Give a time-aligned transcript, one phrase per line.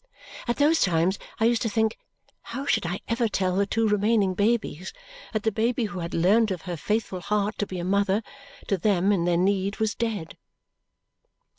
[0.47, 1.99] At those times I used to think,
[2.57, 4.93] how should I ever tell the two remaining babies
[5.31, 8.23] that the baby who had learned of her faithful heart to be a mother
[8.67, 10.39] to them in their need was dead!